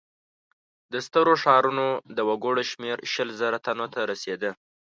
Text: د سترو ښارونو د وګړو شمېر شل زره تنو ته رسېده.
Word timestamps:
د 0.91 0.93
سترو 1.07 1.33
ښارونو 1.43 1.87
د 2.15 2.17
وګړو 2.29 2.63
شمېر 2.71 2.97
شل 3.13 3.29
زره 3.41 3.57
تنو 3.65 3.87
ته 3.93 3.99
رسېده. 4.11 4.51